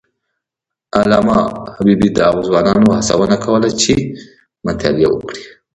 [0.99, 1.37] علامه
[1.75, 3.93] حبیبي د ځوانانو هڅونه کوله چې
[4.67, 5.43] مطالعه وکړي.